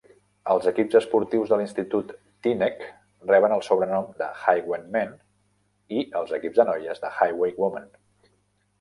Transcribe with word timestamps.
Els 0.51 0.67
equips 0.69 0.95
esportius 0.99 1.51
de 1.51 1.59
l'institut 1.59 2.13
Teaneck 2.47 2.81
reben 3.33 3.55
el 3.59 3.63
sobrenom 3.69 4.09
de 4.23 4.33
Highwaymen, 4.41 5.15
i 6.01 6.05
els 6.23 6.37
equips 6.43 6.61
de 6.63 6.71
noies, 6.75 7.07
de 7.09 7.17
Highwaywomen. 7.17 7.91